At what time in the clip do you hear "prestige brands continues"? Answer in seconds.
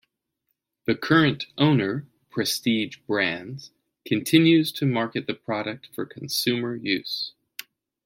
2.31-4.71